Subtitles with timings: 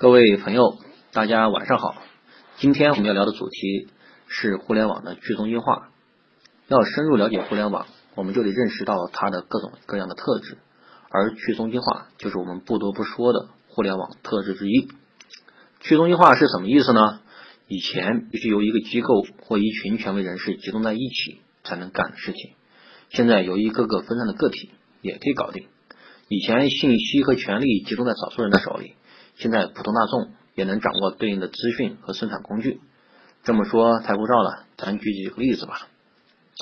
[0.00, 0.78] 各位朋友，
[1.12, 1.94] 大家晚上好。
[2.56, 3.88] 今天我们要聊的主题
[4.28, 5.90] 是互联网的去中心化。
[6.68, 10.56] 要深入了解互联网，我们就得认识到它的各种各样的特质，
[11.10, 14.88] 而去中心化就是我们不得不说的互联网特质之一。
[15.80, 17.20] 去中心化是什么意思呢？
[17.68, 22.52] 以前必须由一个机构或一群权威人士集中在一起才能干的事情，
[23.10, 24.70] 现在由一个个分散的个体
[25.02, 25.66] 也可以搞定。
[26.28, 28.94] 以前信息和权力集中在少数人的手里。
[29.40, 32.78] 现在普通大众也能掌握对应的资讯和生产工具，
[33.42, 35.88] 这么说太枯燥了，咱举几个例子吧。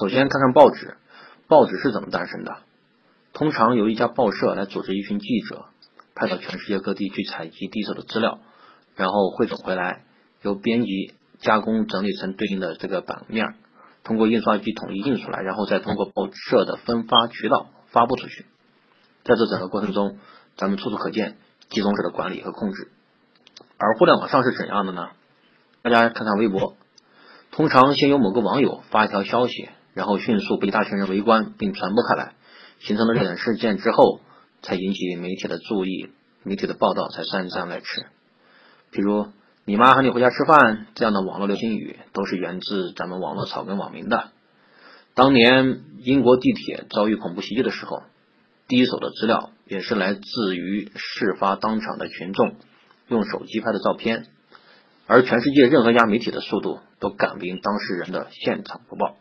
[0.00, 0.96] 首先看看报纸，
[1.48, 2.58] 报纸是怎么诞生的？
[3.32, 5.64] 通常由一家报社来组织一群记者，
[6.14, 8.38] 派到全世界各地去采集第一手的资料，
[8.94, 10.04] 然后汇总回来，
[10.42, 13.56] 由编辑加工整理成对应的这个版面，
[14.04, 18.46] 通过印刷机统一印出来，然后再通过报社的分发渠道发布出去。
[19.24, 20.16] 在这整个过程中，
[20.56, 21.38] 咱们处处可见。
[21.68, 22.88] 集中式的管理和控制，
[23.76, 25.08] 而互联网上是怎样的呢？
[25.82, 26.76] 大家看看微博，
[27.50, 32.32] 通常先由某个网友发一条消息，然后迅速被一大群人围观并传播开来，
[32.80, 34.20] 形成了热点事件之后，
[34.62, 36.10] 才引起媒体的注意，
[36.42, 38.06] 媒体的报道才姗姗来迟。
[38.90, 39.28] 比如
[39.66, 44.30] “你妈喊你回家吃饭”这样的网络流行语，都是源自咱们网络草根网民的。
[45.14, 48.02] 当年英国地铁遭遇恐怖袭击的时候。
[48.70, 52.56] 第一手的资料也是来自于事发当场的群众
[53.06, 54.26] 用手机拍的照片，
[55.06, 59.16] 而全世界任何一家媒体的速度都赶不赢当事人的现场播报。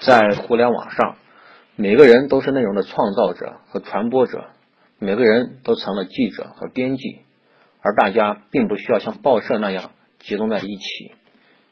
[0.00, 1.16] 在互联网上，
[1.76, 4.48] 每个人都是内容的创造者和传播者，
[4.98, 7.20] 每个人都成了记者和编辑，
[7.82, 11.12] 而大家并不需要像报社那样集中在一起，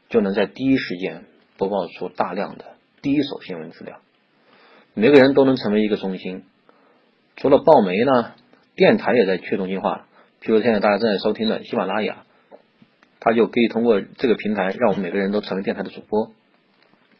[0.08, 1.24] 就能在第一时间
[1.56, 2.64] 播报出大量的
[3.02, 3.98] 第一手新闻资料。
[4.94, 6.44] 每个人都能成为一个中心，
[7.38, 8.34] 除了报媒呢，
[8.74, 10.06] 电台也在去中心化。
[10.40, 12.24] 比如现在大家正在收听的喜马拉雅，
[13.20, 16.32] 它就可以通过这个平台，让我们每个人都成为电台的主播。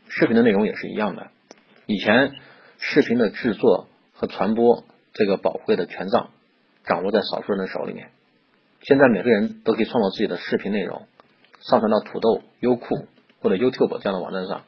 [0.09, 1.29] 视频的内容也是一样的，
[1.87, 2.33] 以前
[2.79, 6.31] 视频的制作和传播这个宝贵的权杖
[6.85, 8.11] 掌握在少数人的手里面，
[8.83, 11.07] 现在每个人都可以创造自己的视频内容，
[11.61, 13.07] 上传到土豆、优酷
[13.41, 14.63] 或者 YouTube 这样的网站上，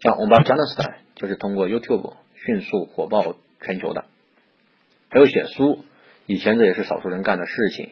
[0.00, 1.00] 像欧巴加纳斯台。
[1.14, 4.06] 就是通过 YouTube 迅速火爆全球的，
[5.12, 5.84] 还有写书，
[6.24, 7.90] 以前这也是少数人干的事情，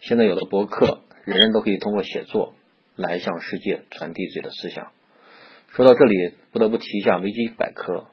[0.00, 2.54] 现在有了博客，人人都可以通过写作
[2.96, 4.90] 来向世界传递自己的思想。
[5.68, 8.06] 说到这里，不得不提一下维基百科，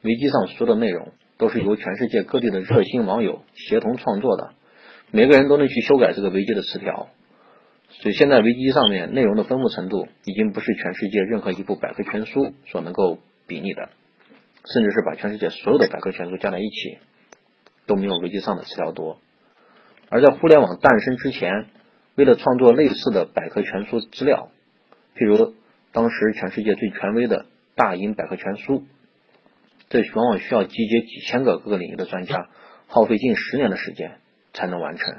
[0.00, 4.54] 维基上说的内容都是由全世界各地的热心网友协同创作的，
[5.10, 7.10] 每个人都能去修改这个维基的词条，
[7.90, 13.18] 所以现在维基上面内容的丰富程度，已经不是全世界任何一部百科全书所能够。
[13.46, 13.90] 比拟的，
[14.72, 16.96] 甚至是把全世界所有的百科全书加在一起，
[17.86, 19.18] 都没有维基上的词条多。
[20.10, 21.66] 而在互联网诞生之前，
[22.14, 24.50] 为了创作类似的百科全书资料，
[25.16, 25.54] 譬如
[25.92, 28.84] 当时全世界最权威的大英百科全书，
[29.88, 32.48] 这往往需要集结几千个各个领域的专家，
[32.86, 34.18] 耗费近十年的时间
[34.52, 35.16] 才能完成。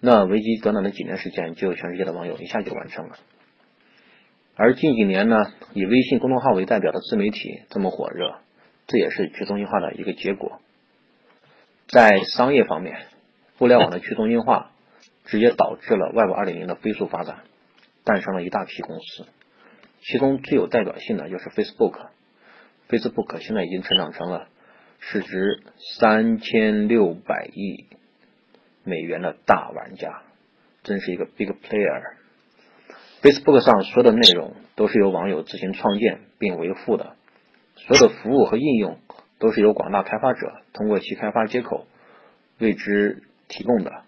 [0.00, 3.16] 那维基短短的几年时间，就有全世界的网友一下就完成了。
[4.56, 5.36] 而近几年呢，
[5.74, 8.38] 以微信公众号为代表的自媒体这么火热，
[8.86, 10.60] 这也是去中心化的一个结果。
[11.88, 12.98] 在商业方面，
[13.56, 14.72] 互联网的去中心化
[15.24, 17.38] 直接导致了 Web 2.0的飞速发展，
[18.04, 19.26] 诞生了一大批公司，
[20.02, 22.08] 其中最有代表性的就是 Facebook。
[22.90, 24.48] Facebook 现在已经成长成了
[24.98, 25.62] 市值
[25.98, 27.86] 三千六百亿
[28.84, 30.22] 美元的大玩家，
[30.82, 32.02] 真是一个 big player。
[33.22, 37.16] Facebook 上所有的内容都是由网友自行创建并维护的，
[37.76, 38.98] 所有的服务和应用
[39.38, 41.86] 都是由广大开发者通过其开发接口
[42.58, 44.02] 为之提供的。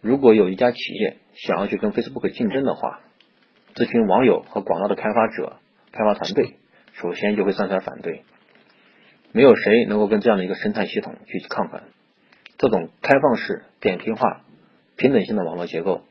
[0.00, 3.00] 如果有一家企业想要去跟 Facebook 竞争的话，
[3.74, 5.56] 这群网友和广大的开发者、
[5.92, 6.56] 开发团队
[6.94, 8.22] 首先就会站出来反对。
[9.32, 11.80] 没有谁能够跟这样的一个生态系统去抗衡。
[12.58, 14.42] 这种开放式、扁平化、
[14.96, 16.02] 平等性的网络结构。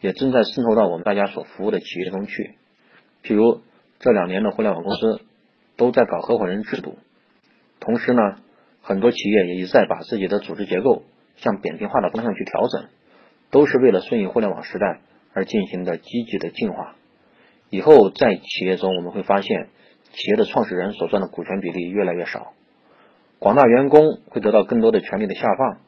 [0.00, 2.54] 也正在渗透到我们大家所服务的企业中去。
[3.24, 3.62] 譬如
[3.98, 5.22] 这两年的互联网公司
[5.76, 7.00] 都在搞合伙人制度，
[7.80, 8.20] 同时呢，
[8.82, 11.02] 很多企业也一再把自己的组织结构
[11.36, 12.88] 向扁平化的方向去调整，
[13.50, 15.00] 都是为了顺应互联网时代
[15.32, 16.96] 而进行的积极的进化。
[17.70, 19.68] 以后在企业中我们会发现，
[20.12, 22.52] 企业的创始人所占的股权比例越来越少，
[23.38, 25.78] 广大员工会得到更多的权利的下放，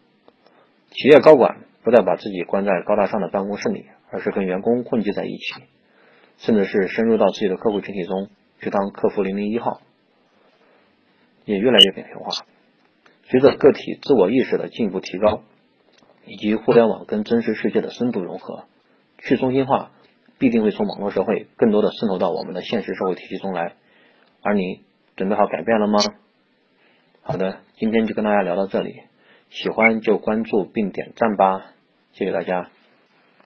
[0.90, 3.86] 企业高管不再把自己关在高大上的办公室里。
[4.12, 5.62] 而是跟员工混迹在一起，
[6.38, 8.28] 甚至是深入到自己的客户群体中
[8.60, 9.80] 去当客服零零一号，
[11.50, 12.46] 也越来越扁平化。
[13.24, 15.42] 随着个体自我意识的进一步提高，
[16.26, 18.64] 以及互联网跟真实世界的深度融合，
[19.18, 19.90] 去中心化
[20.38, 23.74] 必定会从网络社会更多的渗透到我们的现实社会体系中来。
[24.42, 24.80] 而你
[25.16, 25.98] 准备好改变了吗？
[27.22, 29.02] 好的，今天就跟大家聊到这里，
[29.50, 31.72] 喜欢就关注并点赞吧，
[32.12, 32.70] 谢谢大家。